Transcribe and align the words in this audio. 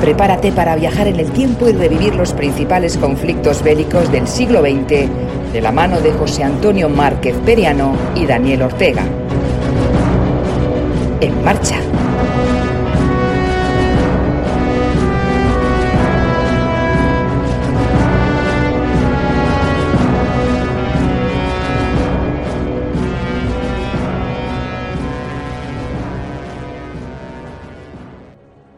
Prepárate 0.00 0.50
para 0.52 0.76
viajar 0.76 1.08
en 1.08 1.20
el 1.20 1.30
tiempo 1.30 1.68
y 1.68 1.72
revivir 1.72 2.14
los 2.14 2.32
principales 2.32 2.96
conflictos 2.96 3.62
bélicos 3.62 4.10
del 4.10 4.26
siglo 4.26 4.62
XX 4.62 5.08
de 5.52 5.60
la 5.60 5.72
mano 5.72 6.00
de 6.00 6.12
José 6.12 6.42
Antonio 6.42 6.88
Márquez 6.88 7.36
Periano 7.44 7.92
y 8.14 8.24
Daniel 8.24 8.62
Ortega. 8.62 9.02
En 11.20 11.44
marcha. 11.44 11.89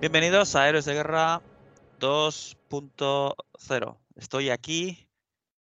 Bienvenidos 0.03 0.57
a 0.57 0.69
Héroes 0.69 0.85
de 0.85 0.95
Guerra 0.95 1.41
2.0. 2.01 3.99
Estoy 4.17 4.51
aquí 4.51 5.09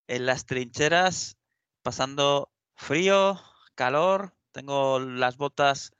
en 0.08 0.26
las 0.26 0.46
trincheras 0.46 1.36
pasando 1.84 2.50
frío, 2.74 3.40
calor, 3.76 4.34
tengo 4.50 4.98
las 4.98 5.36
botas 5.36 5.92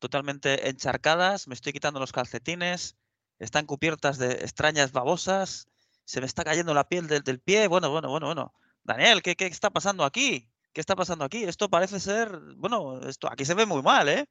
totalmente 0.00 0.68
encharcadas, 0.68 1.46
me 1.46 1.54
estoy 1.54 1.72
quitando 1.72 2.00
los 2.00 2.10
calcetines, 2.10 2.96
están 3.38 3.64
cubiertas 3.64 4.18
de 4.18 4.32
extrañas 4.42 4.90
babosas, 4.90 5.68
se 6.04 6.18
me 6.18 6.26
está 6.26 6.42
cayendo 6.42 6.74
la 6.74 6.88
piel 6.88 7.06
del, 7.06 7.22
del 7.22 7.38
pie. 7.38 7.68
Bueno, 7.68 7.90
bueno, 7.90 8.08
bueno, 8.10 8.26
bueno. 8.26 8.54
Daniel, 8.82 9.22
¿qué, 9.22 9.36
¿qué, 9.36 9.46
está 9.46 9.70
pasando 9.70 10.02
aquí? 10.02 10.50
¿Qué 10.72 10.80
está 10.80 10.96
pasando 10.96 11.24
aquí? 11.24 11.44
Esto 11.44 11.70
parece 11.70 12.00
ser, 12.00 12.40
bueno, 12.56 13.06
esto 13.06 13.28
aquí 13.30 13.44
se 13.44 13.54
ve 13.54 13.66
muy 13.66 13.82
mal, 13.82 14.08
¿eh? 14.08 14.26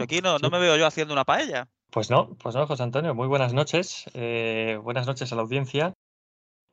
Aquí 0.00 0.20
no, 0.20 0.40
no 0.40 0.50
me 0.50 0.58
veo 0.58 0.76
yo 0.76 0.88
haciendo 0.88 1.14
una 1.14 1.24
paella. 1.24 1.68
Pues 1.90 2.10
no, 2.10 2.36
pues 2.36 2.54
no, 2.54 2.66
José 2.66 2.82
Antonio, 2.84 3.14
muy 3.14 3.26
buenas 3.26 3.52
noches. 3.52 4.04
Eh, 4.14 4.78
buenas 4.82 5.06
noches 5.06 5.32
a 5.32 5.36
la 5.36 5.42
audiencia. 5.42 5.92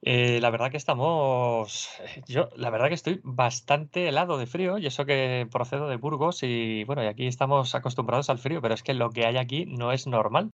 Eh, 0.04 0.40
la 0.42 0.52
verdad 0.52 0.72
que 0.72 0.78
estamos, 0.78 1.90
yo 2.28 2.50
la 2.56 2.70
verdad 2.72 2.90
que 2.90 2.96
estoy 2.96 3.22
bastante 3.24 4.08
helado 4.08 4.38
de 4.38 4.48
frío 4.48 4.78
y 4.78 4.88
eso 4.88 5.06
que 5.06 5.48
procedo 5.52 5.90
de 5.90 5.98
Burgos 5.98 6.44
y 6.44 6.84
bueno, 6.86 7.04
y 7.04 7.08
aquí 7.08 7.28
estamos 7.28 7.76
acostumbrados 7.76 8.30
al 8.30 8.40
frío, 8.40 8.62
pero 8.62 8.76
es 8.76 8.84
que 8.84 8.94
lo 8.94 9.12
que 9.12 9.26
hay 9.26 9.38
aquí 9.38 9.66
no 9.66 9.92
es 9.92 10.08
normal. 10.08 10.52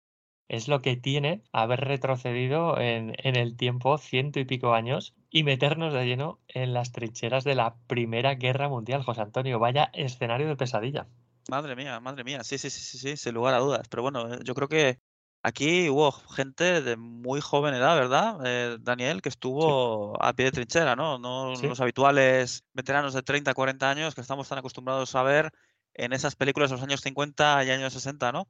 Es 0.50 0.68
lo 0.68 0.82
que 0.82 0.98
tiene 0.98 1.44
haber 1.54 1.82
retrocedido 1.82 2.80
en, 2.80 3.16
en 3.20 3.36
el 3.38 3.58
tiempo 3.58 3.98
ciento 3.98 4.40
y 4.40 4.46
pico 4.46 4.74
años 4.74 5.16
y 5.30 5.44
meternos 5.44 5.94
de 5.94 6.06
lleno 6.06 6.40
en 6.48 6.74
las 6.74 6.92
trincheras 6.92 7.44
de 7.44 7.56
la 7.56 7.76
Primera 7.88 8.36
Guerra 8.36 8.70
Mundial, 8.70 9.04
José 9.04 9.22
Antonio. 9.22 9.60
Vaya 9.60 9.90
escenario 9.94 10.48
de 10.48 10.58
pesadilla. 10.58 11.08
Madre 11.48 11.76
mía, 11.76 12.00
madre 12.00 12.24
mía, 12.24 12.44
sí, 12.44 12.58
sí, 12.58 12.70
sí, 12.70 12.80
sí, 12.82 12.98
sí, 12.98 13.18
sin 13.18 13.34
lugar 13.34 13.54
a 13.54 13.60
dudas. 13.60 13.88
Pero 13.90 14.02
bueno, 14.04 14.34
eh, 14.34 14.40
yo 14.44 14.54
creo 14.56 14.68
que 14.70 15.00
aquí 15.42 15.90
hubo 15.90 16.12
gente 16.12 16.82
de 16.82 16.96
muy 16.96 17.42
joven 17.42 17.74
edad, 17.74 17.96
¿verdad, 17.98 18.38
eh, 18.46 18.78
Daniel? 18.80 19.22
Que 19.22 19.30
Sí, 19.30 19.36
estuvo 19.36 20.22
a 20.24 20.34
pie 20.34 20.46
de 20.46 20.52
trinchera, 20.54 20.96
¿no? 20.96 21.20
No 21.20 21.56
sí, 21.58 21.68
los 21.68 21.80
habituales 21.82 22.64
veteranos 22.74 23.14
de 23.14 23.24
30, 23.24 23.54
40 23.54 23.90
años 23.90 24.16
que 24.16 24.22
estamos 24.22 24.48
tan 24.48 24.58
acostumbrados 24.60 25.14
a 25.16 25.24
ver 25.24 25.52
en 25.94 26.14
esas 26.14 26.36
películas 26.36 26.70
de 26.70 26.78
los 26.78 26.84
años 26.84 27.02
50 27.02 27.64
y 27.66 27.72
años 27.72 27.94
60, 27.94 28.32
¿no? 28.32 28.48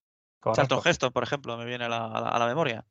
Charlton 0.54 0.78
correcto. 0.78 0.90
Heston, 0.90 1.12
por 1.12 1.24
ejemplo, 1.24 1.58
me 1.58 1.66
viene 1.66 1.86
a 1.86 1.90
la, 1.90 2.06
a 2.06 2.22
la- 2.22 2.30
a 2.30 2.40
la 2.40 2.46
memoria. 2.48 2.86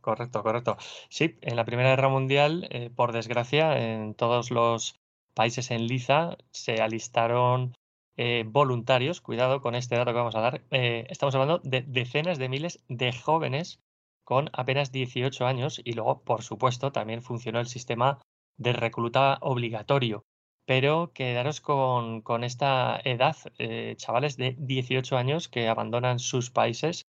Correcto, 0.00 0.42
correcto. 0.42 0.76
Sí, 1.08 1.38
en 1.40 1.56
la 1.56 1.64
Primera 1.64 1.90
Guerra 1.90 2.08
Mundial, 2.08 2.66
eh, 2.70 2.90
por 2.90 3.12
desgracia, 3.12 3.78
en 3.78 4.14
todos 4.14 4.50
los 4.50 5.00
países 5.34 5.70
en 5.70 5.86
liza 5.86 6.36
se 6.52 6.80
alistaron 6.82 7.74
eh, 8.16 8.44
voluntarios, 8.46 9.20
cuidado 9.20 9.60
con 9.60 9.74
este 9.74 9.96
dato 9.96 10.12
que 10.12 10.18
vamos 10.18 10.36
a 10.36 10.40
dar, 10.40 10.62
eh, 10.70 11.04
estamos 11.10 11.34
hablando 11.34 11.58
de 11.64 11.82
decenas 11.82 12.38
de 12.38 12.48
miles 12.48 12.84
de 12.88 13.12
jóvenes 13.12 13.80
con 14.22 14.50
apenas 14.52 14.92
18 14.92 15.46
años 15.46 15.80
y 15.84 15.94
luego, 15.94 16.22
por 16.22 16.42
supuesto, 16.42 16.92
también 16.92 17.22
funcionó 17.22 17.58
el 17.58 17.66
sistema 17.66 18.20
de 18.56 18.72
recluta 18.72 19.38
obligatorio. 19.40 20.24
Pero 20.64 21.12
quedaros 21.12 21.60
con, 21.60 22.22
esta 22.44 23.00
edad, 23.04 23.36
eh, 23.58 23.94
chavales 23.96 24.36
de 24.36 24.54
18 24.58 25.16
años 25.16 25.48
que 25.48 25.68
abandonan 25.68 26.20
sus 26.20 26.50
países 26.50 27.06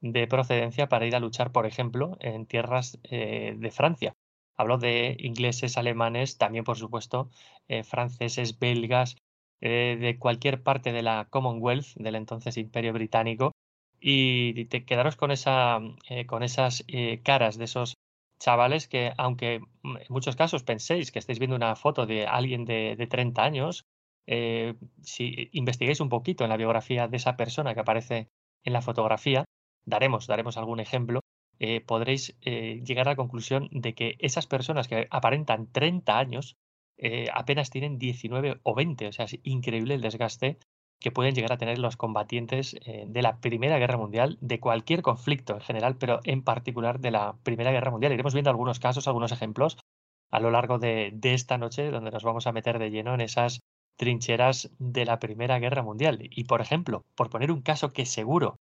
de 0.00 0.26
procedencia 0.26 0.88
para 0.88 1.06
ir 1.06 1.14
a 1.14 1.20
luchar, 1.20 1.52
por 1.52 1.66
ejemplo, 1.66 2.16
en 2.20 2.46
tierras 2.46 2.98
de 3.02 3.70
Francia. 3.72 4.14
Hablo 4.56 4.78
de 4.78 5.16
ingleses, 5.20 5.78
alemanes, 5.78 6.36
también, 6.36 6.64
por 6.64 6.76
supuesto, 6.76 7.30
franceses, 7.84 8.58
belgas, 8.58 9.16
eh, 9.60 9.96
de 10.00 10.18
cualquier 10.18 10.62
parte 10.62 10.92
de 10.92 11.02
la 11.02 11.26
Commonwealth, 11.30 11.96
del 11.96 12.14
entonces 12.14 12.56
Imperio 12.56 12.92
Británico, 12.92 13.52
y 14.00 14.66
te 14.66 14.84
quedaros 14.84 15.16
con, 15.16 15.32
esa, 15.32 15.80
eh, 16.08 16.26
con 16.26 16.44
esas 16.44 16.84
eh, 16.86 17.20
caras 17.24 17.58
de 17.58 17.64
esos 17.64 17.94
chavales 18.38 18.86
que, 18.86 19.12
aunque 19.18 19.60
mm, 19.82 19.96
en 19.96 20.06
muchos 20.10 20.36
casos 20.36 20.62
penséis 20.62 21.10
que 21.10 21.18
estáis 21.18 21.40
viendo 21.40 21.56
una 21.56 21.74
foto 21.74 22.06
de 22.06 22.26
alguien 22.26 22.64
de, 22.64 22.94
de 22.96 23.06
30 23.08 23.42
años, 23.42 23.84
si 25.02 25.48
investigáis 25.52 26.00
un 26.00 26.10
poquito 26.10 26.44
en 26.44 26.50
la 26.50 26.58
biografía 26.58 27.08
de 27.08 27.16
esa 27.16 27.34
persona 27.36 27.72
que 27.72 27.80
aparece 27.80 28.28
en 28.62 28.74
la 28.74 28.82
fotografía, 28.82 29.46
daremos, 29.86 30.26
daremos 30.26 30.58
algún 30.58 30.80
ejemplo, 30.80 31.20
podréis 31.86 32.38
llegar 32.42 33.08
a 33.08 33.12
la 33.12 33.16
conclusión 33.16 33.68
de 33.72 33.94
que 33.94 34.16
esas 34.18 34.46
personas 34.46 34.86
que 34.86 35.08
aparentan 35.10 35.72
30 35.72 36.18
años 36.18 36.56
eh, 36.98 37.28
apenas 37.32 37.70
tienen 37.70 37.98
19 37.98 38.60
o 38.62 38.74
20. 38.74 39.06
O 39.06 39.12
sea, 39.12 39.24
es 39.24 39.38
increíble 39.44 39.94
el 39.94 40.00
desgaste 40.00 40.58
que 41.00 41.12
pueden 41.12 41.34
llegar 41.34 41.52
a 41.52 41.58
tener 41.58 41.78
los 41.78 41.96
combatientes 41.96 42.74
eh, 42.84 43.04
de 43.06 43.22
la 43.22 43.40
Primera 43.40 43.78
Guerra 43.78 43.96
Mundial, 43.96 44.36
de 44.40 44.58
cualquier 44.58 45.00
conflicto 45.02 45.54
en 45.54 45.60
general, 45.60 45.96
pero 45.96 46.18
en 46.24 46.42
particular 46.42 46.98
de 46.98 47.12
la 47.12 47.36
Primera 47.44 47.70
Guerra 47.70 47.92
Mundial. 47.92 48.12
Iremos 48.12 48.34
viendo 48.34 48.50
algunos 48.50 48.80
casos, 48.80 49.06
algunos 49.06 49.30
ejemplos 49.30 49.78
a 50.30 50.40
lo 50.40 50.50
largo 50.50 50.78
de, 50.78 51.16
esta 51.22 51.56
noche, 51.56 51.90
donde 51.90 52.10
nos 52.10 52.24
vamos 52.24 52.46
a 52.48 52.52
meter 52.52 52.78
de 52.80 52.90
lleno 52.90 53.14
en 53.14 53.20
esas 53.20 53.60
trincheras 53.96 54.70
de 54.78 55.04
la 55.04 55.20
Primera 55.20 55.58
Guerra 55.60 55.82
Mundial. 55.82 56.18
Y, 56.20 56.44
por 56.44 56.60
ejemplo, 56.60 57.04
por 57.14 57.30
poner 57.30 57.52
un 57.52 57.62
caso 57.62 57.90
que 57.90 58.06
seguro 58.06 58.58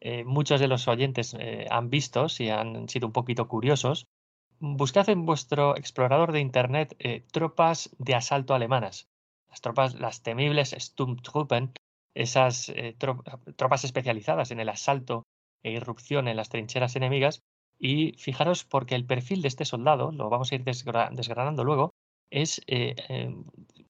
eh, 0.00 0.24
muchos 0.24 0.60
de 0.60 0.68
los 0.68 0.88
oyentes 0.88 1.36
han 1.70 1.90
visto, 1.90 2.28
si 2.28 2.48
han 2.48 2.88
sido 2.88 3.06
un 3.06 3.12
poquito 3.12 3.46
curiosos, 3.46 4.06
buscad 4.76 5.08
en 5.10 5.26
vuestro 5.26 5.76
explorador 5.76 6.32
de 6.32 6.40
Internet 6.40 6.96
eh, 6.98 7.24
tropas 7.30 7.90
de 7.98 8.14
asalto 8.14 8.54
alemanas. 8.54 9.08
Las 9.48 9.60
tropas, 9.60 9.94
las 10.00 10.22
temibles 10.22 10.74
Sturmtruppen, 10.78 11.72
esas 12.14 12.68
eh, 12.70 12.96
tro- 12.98 13.22
tropas 13.56 13.84
especializadas 13.84 14.50
en 14.50 14.60
el 14.60 14.68
asalto 14.68 15.24
e 15.62 15.72
irrupción 15.72 16.28
en 16.28 16.36
las 16.36 16.48
trincheras 16.48 16.96
enemigas. 16.96 17.42
Y 17.78 18.12
fijaros 18.18 18.64
porque 18.64 18.94
el 18.94 19.04
perfil 19.04 19.42
de 19.42 19.48
este 19.48 19.64
soldado, 19.64 20.12
lo 20.12 20.30
vamos 20.30 20.50
a 20.50 20.54
ir 20.54 20.64
desgra- 20.64 21.10
desgranando 21.10 21.64
luego, 21.64 21.90
es 22.30 22.60
eh, 22.66 22.94
eh, 23.08 23.34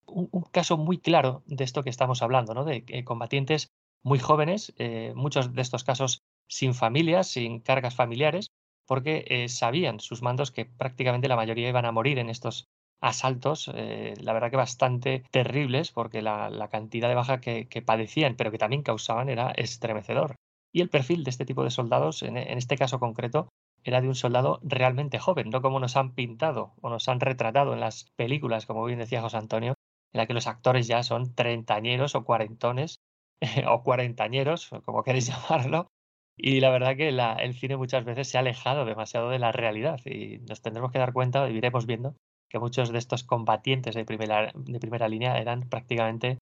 un, 0.07 0.29
un 0.31 0.43
caso 0.51 0.77
muy 0.77 0.99
claro 0.99 1.43
de 1.47 1.65
esto 1.65 1.83
que 1.83 1.91
estamos 1.91 2.23
hablando, 2.23 2.55
¿no? 2.55 2.65
De 2.65 3.05
combatientes 3.05 3.69
muy 4.03 4.19
jóvenes, 4.19 4.75
muchos 5.15 5.55
de 5.55 5.63
estos 5.63 5.83
casos 5.83 6.21
sin 6.47 6.75
familias, 6.75 7.29
sin 7.29 7.61
cargas 7.61 7.95
familiares, 7.95 8.51
porque 8.87 9.25
eh, 9.29 9.49
sabían 9.49 10.01
sus 10.01 10.23
mandos 10.23 10.51
que 10.51 10.67
prácticamente 10.67 11.29
la 11.29 11.37
mayoría 11.37 11.69
iban 11.69 11.85
a 11.87 11.93
morir 11.93 12.19
en 12.19 12.31
estos 12.31 12.69
asaltos, 13.01 13.71
eh, 13.75 14.15
la 14.21 14.33
verdad 14.33 14.51
que 14.51 14.57
bastante 14.57 15.25
terribles, 15.31 15.93
porque 15.93 16.23
la, 16.23 16.69
cantidad 16.71 17.09
de 17.09 17.15
baja 17.15 17.41
que, 17.41 17.83
padecían, 17.85 18.35
pero 18.37 18.51
que 18.51 18.59
también 18.59 18.83
causaban, 18.83 19.29
era 19.29 19.51
estremecedor. 19.51 20.37
Y 20.73 20.81
el 20.81 20.89
perfil 20.89 21.23
de 21.23 21.31
este 21.31 21.45
tipo 21.45 21.63
de 21.65 21.71
soldados, 21.71 22.23
en, 22.23 22.37
este 22.37 22.77
caso 22.77 22.99
concreto, 22.99 23.49
era 23.85 24.01
de 24.01 24.09
un 24.09 24.15
soldado 24.15 24.59
realmente 24.63 25.19
joven, 25.19 25.51
no 25.51 25.61
como 25.61 25.79
nos 25.79 25.97
han 25.97 26.15
pintado 26.15 26.73
o 26.81 26.89
nos 26.89 27.09
han 27.09 27.21
retratado 27.21 27.75
en 27.75 27.81
las 27.81 28.11
películas, 28.17 28.65
como 28.65 28.85
bien 28.85 28.99
decía 28.99 29.21
José 29.21 29.37
Antonio, 29.37 29.75
en 30.13 30.19
la 30.19 30.27
que 30.27 30.35
los 30.35 30.47
actores 30.47 30.87
ya 30.87 31.03
son 31.03 31.35
treintañeros 31.35 32.15
o 32.15 32.25
cuarentones 32.25 32.97
o 33.69 33.83
cuarentañeros, 33.83 34.71
como 34.85 35.05
queréis 35.05 35.27
llamarlo. 35.49 35.89
Y 36.37 36.61
la 36.61 36.71
verdad 36.71 36.97
que 36.97 37.13
la- 37.13 37.35
el 37.35 37.55
cine 37.55 37.77
muchas 37.77 38.05
veces 38.05 38.29
se 38.29 38.37
ha 38.37 38.41
alejado 38.41 38.85
demasiado 38.85 39.31
de 39.31 39.39
la 39.39 39.53
realidad 39.53 40.01
y 40.05 40.39
nos 40.39 40.63
tendremos 40.63 40.91
que 40.93 40.99
dar 40.99 41.13
cuenta, 41.13 41.49
y 41.49 41.57
iremos 41.57 41.87
viendo, 41.87 42.15
que 42.49 42.59
muchos 42.59 42.91
de 42.91 42.99
estos 42.99 43.23
combatientes 43.25 43.95
de 43.95 44.05
primera, 44.05 44.53
de 44.55 44.81
primera 44.81 45.09
línea 45.09 45.39
eran 45.39 45.69
prácticamente 45.69 46.39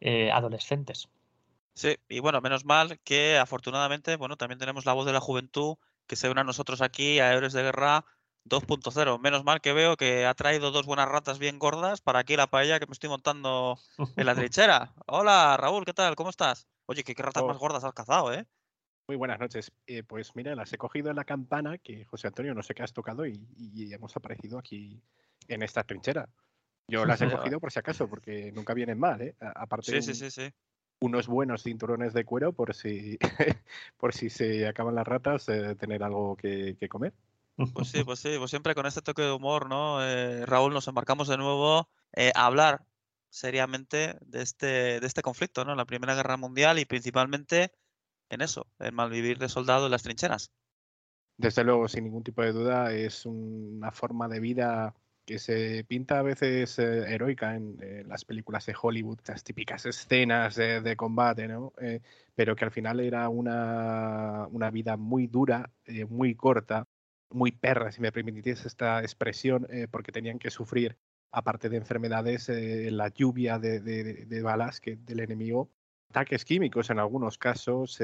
eh, 0.00 0.30
adolescentes. 0.30 1.08
Sí, 1.74 1.96
y 2.08 2.20
bueno, 2.20 2.40
menos 2.40 2.64
mal 2.64 3.00
que 3.00 3.36
afortunadamente, 3.38 4.16
bueno, 4.16 4.36
también 4.36 4.58
tenemos 4.58 4.86
la 4.86 4.92
voz 4.92 5.06
de 5.06 5.12
la 5.12 5.20
juventud 5.20 5.76
que 6.06 6.16
se 6.16 6.30
une 6.30 6.40
a 6.40 6.44
nosotros 6.44 6.80
aquí 6.82 7.18
a 7.20 7.32
Héroes 7.32 7.52
de 7.52 7.62
Guerra 7.62 8.04
2.0. 8.44 9.18
Menos 9.18 9.44
mal 9.44 9.60
que 9.60 9.72
veo 9.72 9.96
que 9.96 10.26
ha 10.26 10.34
traído 10.34 10.70
dos 10.70 10.86
buenas 10.86 11.08
ratas 11.08 11.38
bien 11.38 11.58
gordas 11.58 12.00
para 12.00 12.20
aquí 12.20 12.36
la 12.36 12.46
paella 12.46 12.78
que 12.78 12.86
me 12.86 12.92
estoy 12.92 13.08
montando 13.08 13.78
en 13.98 14.26
la 14.26 14.34
trinchera. 14.50 14.94
Hola, 15.06 15.56
Raúl, 15.58 15.84
¿qué 15.84 15.92
tal? 15.94 16.14
¿Cómo 16.14 16.30
estás? 16.30 16.66
Oye, 16.86 17.02
qué, 17.02 17.14
qué 17.14 17.22
ratas 17.22 17.42
Oh. 17.42 17.48
más 17.48 17.58
gordas 17.58 17.82
has 17.84 17.92
cazado, 17.94 18.32
¿eh? 18.32 18.46
Muy 19.06 19.16
buenas 19.16 19.38
noches. 19.38 19.70
Eh, 19.86 20.02
pues 20.02 20.34
mira, 20.34 20.54
las 20.54 20.72
he 20.72 20.78
cogido 20.78 21.10
en 21.10 21.16
la 21.16 21.24
campana 21.24 21.76
que 21.78 22.04
José 22.06 22.28
Antonio 22.28 22.54
no 22.54 22.62
sé 22.62 22.74
qué 22.74 22.82
has 22.82 22.92
tocado 22.92 23.26
y, 23.26 23.46
y 23.56 23.92
hemos 23.92 24.16
aparecido 24.16 24.58
aquí 24.58 25.02
en 25.48 25.62
esta 25.62 25.84
trinchera. 25.84 26.28
Yo 26.88 27.04
las 27.04 27.20
he 27.20 27.26
cogido 27.30 27.60
por 27.60 27.70
si 27.70 27.78
acaso, 27.78 28.08
porque 28.08 28.50
nunca 28.52 28.72
vienen 28.72 28.98
mal, 28.98 29.20
¿eh? 29.20 29.34
A- 29.40 29.62
Aparte, 29.62 29.92
Sí, 29.92 30.02
sí, 30.02 30.10
un, 30.10 30.16
sí, 30.16 30.30
sí. 30.30 30.54
unos 31.00 31.26
buenos 31.26 31.62
cinturones 31.62 32.14
de 32.14 32.24
cuero 32.24 32.54
por 32.54 32.74
si, 32.74 33.18
por 33.98 34.14
si 34.14 34.30
se 34.30 34.66
acaban 34.66 34.94
las 34.94 35.06
ratas, 35.06 35.48
eh, 35.50 35.74
tener 35.74 36.02
algo 36.02 36.34
que, 36.36 36.76
comer. 36.88 37.12
Pues 37.74 37.88
sí, 37.88 38.02
pues 38.04 38.20
sí, 38.20 38.36
pues 38.38 38.48
siempre 38.48 38.74
con 38.74 38.86
este 38.86 39.02
toque 39.02 39.20
de 39.22 39.32
humor, 39.32 39.68
¿no? 39.68 40.02
Eh, 40.02 40.46
Raúl, 40.46 40.72
nos 40.72 40.88
embarcamos 40.88 41.28
de 41.28 41.36
nuevo 41.36 41.90
eh, 42.14 42.32
a 42.34 42.46
hablar 42.46 42.86
seriamente 43.28 44.16
de 44.22 44.40
este, 44.40 45.00
de 45.00 45.06
este 45.06 45.20
conflicto, 45.20 45.66
¿no? 45.66 45.74
La 45.74 45.84
Primera 45.84 46.14
Guerra 46.14 46.38
Mundial 46.38 46.78
y 46.78 46.86
principalmente 46.86 47.72
en 48.34 48.42
eso, 48.42 48.66
el 48.78 48.92
malvivir 48.92 49.38
de 49.38 49.48
soldado 49.48 49.86
en 49.86 49.92
las 49.92 50.02
trincheras. 50.02 50.50
Desde 51.36 51.64
luego, 51.64 51.88
sin 51.88 52.04
ningún 52.04 52.22
tipo 52.22 52.42
de 52.42 52.52
duda, 52.52 52.92
es 52.92 53.26
una 53.26 53.90
forma 53.90 54.28
de 54.28 54.40
vida 54.40 54.94
que 55.24 55.38
se 55.38 55.84
pinta 55.84 56.18
a 56.18 56.22
veces 56.22 56.78
eh, 56.78 57.14
heroica 57.14 57.56
en, 57.56 57.78
las 58.08 58.24
películas 58.24 58.66
de 58.66 58.74
Hollywood, 58.80 59.20
las 59.26 59.42
típicas 59.42 59.86
escenas 59.86 60.54
de, 60.56 60.96
combate, 60.96 61.48
¿no? 61.48 61.72
Eh, 61.80 62.00
pero 62.34 62.54
que 62.56 62.64
al 62.64 62.70
final 62.70 63.00
era 63.00 63.28
una, 63.28 64.46
una 64.50 64.70
vida 64.70 64.96
muy 64.96 65.26
dura, 65.26 65.70
eh, 65.86 66.04
muy 66.04 66.34
corta, 66.34 66.86
muy 67.30 67.52
perra, 67.52 67.90
si 67.90 68.00
me 68.00 68.12
permitís 68.12 68.64
esta 68.66 69.00
expresión, 69.00 69.66
porque 69.90 70.12
tenían 70.12 70.38
que 70.38 70.50
sufrir, 70.50 70.98
aparte 71.32 71.68
de 71.68 71.78
enfermedades, 71.78 72.48
la 72.48 73.08
lluvia 73.08 73.58
de, 73.58 74.40
balas 74.42 74.80
del 74.84 75.20
enemigo, 75.20 75.70
ataques 76.14 76.44
químicos 76.44 76.90
en 76.90 76.98
algunos 76.98 77.38
casos, 77.38 77.98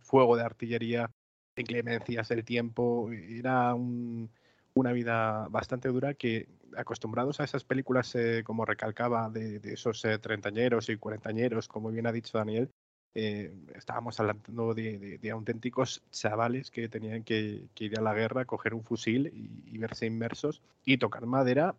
fuego 0.00 0.36
de 0.36 0.42
artillería, 0.42 1.10
inclemencias 1.56 2.28
del 2.28 2.44
tiempo, 2.44 3.10
era 3.12 3.74
un 3.74 4.30
una 4.74 4.92
vida 4.92 5.46
bastante 5.50 5.88
dura 5.88 6.14
que 6.14 6.48
acostumbrados 6.76 7.40
a 7.40 7.44
esas 7.44 7.64
películas, 7.64 8.14
eh, 8.16 8.42
como 8.44 8.64
recalcaba, 8.64 9.30
de, 9.30 9.60
esos 9.64 10.04
eh, 10.04 10.18
treintañeros 10.18 10.88
y 10.88 10.96
cuarentañeros, 10.96 11.68
como 11.68 11.90
bien 11.90 12.06
ha 12.06 12.12
dicho 12.12 12.36
Daniel, 12.36 12.70
eh, 13.14 13.52
estábamos 13.74 14.18
hablando 14.20 14.74
de, 14.74 15.20
auténticos 15.32 16.02
chavales 16.10 16.70
que 16.70 16.88
tenían 16.88 17.22
que, 17.24 17.68
ir 17.78 17.98
a 17.98 18.02
la 18.02 18.14
guerra, 18.14 18.44
coger 18.44 18.74
un 18.74 18.82
fusil 18.82 19.30
y, 19.66 19.78
verse 19.78 20.06
inmersos 20.06 20.62
y 20.84 20.98
tocar 20.98 21.26
madera 21.26 21.74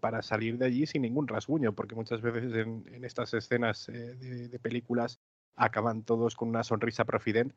para 0.00 0.22
salir 0.22 0.58
de 0.58 0.66
allí 0.66 0.86
sin 0.86 1.02
ningún 1.02 1.28
rasguño, 1.28 1.72
porque 1.72 1.94
muchas 1.94 2.20
veces 2.20 2.52
en, 2.54 2.84
en 2.92 3.04
estas 3.04 3.32
escenas 3.34 3.86
de, 3.86 4.58
películas 4.60 5.18
acaban 5.56 6.02
todos 6.02 6.36
con 6.36 6.48
una 6.48 6.62
sonrisa 6.62 7.04
profident 7.04 7.52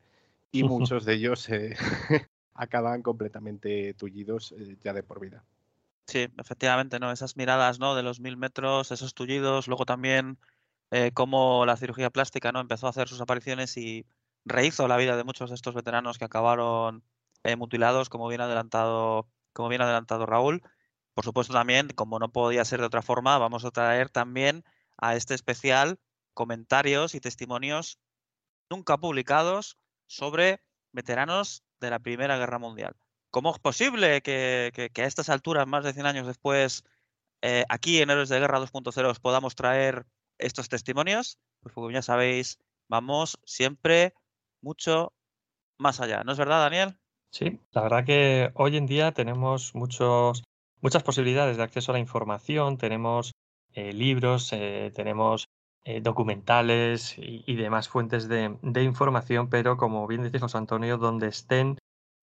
y 0.50 0.62
muchos 0.64 1.04
de 1.04 1.14
ellos 1.14 1.48
acaban 2.54 3.02
completamente 3.02 3.94
tullidos 3.94 4.52
eh, 4.52 4.76
ya 4.82 4.92
de 4.92 5.02
por 5.02 5.20
vida. 5.20 5.44
Sí, 6.06 6.28
efectivamente, 6.36 6.98
¿no? 6.98 7.12
Esas 7.12 7.36
miradas, 7.36 7.78
¿no? 7.78 7.94
De 7.94 8.02
los 8.02 8.20
mil 8.20 8.36
metros, 8.36 8.90
esos 8.90 9.14
tullidos, 9.14 9.68
luego 9.68 9.86
también 9.86 10.36
eh, 10.92 11.10
cómo 11.14 11.64
la 11.64 11.78
cirugía 11.78 12.10
plástica, 12.10 12.52
¿no? 12.52 12.60
Empezó 12.60 12.86
a 12.86 12.90
hacer 12.90 13.08
sus 13.08 13.22
apariciones 13.22 13.78
y 13.78 14.06
rehizo 14.44 14.86
la 14.88 14.98
vida 14.98 15.16
de 15.16 15.24
muchos 15.24 15.48
de 15.48 15.56
estos 15.56 15.74
veteranos 15.74 16.18
que 16.18 16.26
acabaron 16.26 17.02
eh, 17.44 17.56
mutilados, 17.56 18.10
como 18.10 18.28
bien 18.28 18.42
adelantado, 18.42 19.26
como 19.54 19.70
bien 19.70 19.80
adelantado 19.80 20.26
Raúl. 20.26 20.62
Por 21.14 21.24
supuesto 21.24 21.54
también, 21.54 21.88
como 21.88 22.18
no 22.18 22.30
podía 22.30 22.64
ser 22.66 22.80
de 22.80 22.86
otra 22.86 23.00
forma, 23.00 23.38
vamos 23.38 23.64
a 23.64 23.70
traer 23.70 24.10
también 24.10 24.64
a 24.98 25.16
este 25.16 25.34
especial 25.34 25.98
comentarios 26.34 27.14
y 27.14 27.20
testimonios 27.20 27.98
nunca 28.68 28.98
publicados 28.98 29.78
sobre 30.06 30.60
veteranos 30.92 31.64
de 31.80 31.88
la 31.88 32.00
Primera 32.00 32.36
Guerra 32.36 32.58
Mundial. 32.58 32.96
¿Cómo 33.30 33.54
es 33.54 33.58
posible 33.58 34.20
que, 34.20 34.90
a 34.94 35.04
estas 35.04 35.30
alturas, 35.30 35.66
más 35.66 35.84
de 35.84 35.94
100 35.94 36.04
años 36.04 36.26
después, 36.26 36.84
eh, 37.40 37.64
aquí 37.70 38.02
en 38.02 38.10
Héroes 38.10 38.28
de 38.28 38.40
Guerra 38.40 38.60
2.0 38.60 39.08
os 39.08 39.20
podamos 39.20 39.54
traer 39.54 40.04
estos 40.42 40.68
testimonios? 40.68 41.38
Pues 41.60 41.74
como 41.74 41.90
ya 41.90 42.02
sabéis, 42.02 42.58
vamos 42.88 43.38
siempre 43.44 44.14
mucho 44.60 45.12
más 45.78 46.00
allá. 46.00 46.22
¿No 46.24 46.32
es 46.32 46.38
verdad, 46.38 46.60
Daniel? 46.60 46.98
Sí, 47.30 47.60
la 47.72 47.82
verdad 47.82 48.04
que 48.04 48.50
hoy 48.54 48.76
en 48.76 48.86
día 48.86 49.12
tenemos 49.12 49.74
muchos, 49.74 50.44
muchas 50.80 51.02
posibilidades 51.02 51.56
de 51.56 51.62
acceso 51.62 51.92
a 51.92 51.94
la 51.94 51.98
información, 51.98 52.76
tenemos 52.76 53.32
eh, 53.72 53.92
libros, 53.92 54.52
eh, 54.52 54.92
tenemos 54.94 55.46
documentales 56.00 57.16
y, 57.18 57.56
demás 57.56 57.88
fuentes 57.88 58.28
de, 58.28 58.56
información, 58.84 59.50
pero 59.50 59.76
como 59.76 60.06
bien 60.06 60.22
dice 60.22 60.38
José 60.38 60.58
Antonio, 60.58 60.96
donde 60.96 61.26
estén 61.26 61.76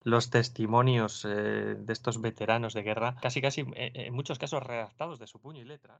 los 0.04 0.30
testimonios 0.30 1.26
eh, 1.26 1.76
de 1.76 1.94
estos 1.94 2.22
veteranos 2.22 2.74
de 2.74 2.84
guerra, 2.84 3.16
casi 3.22 3.42
casi 3.42 3.62
eh, 3.76 3.92
en 3.94 4.14
muchos 4.14 4.40
casos 4.40 4.64
redactados 4.64 5.20
de 5.20 5.28
su 5.28 5.40
puño 5.40 5.62
y 5.62 5.66
letra. 5.66 6.00